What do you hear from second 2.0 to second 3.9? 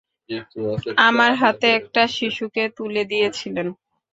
শিশুকে তুলে দিয়েছিলেন।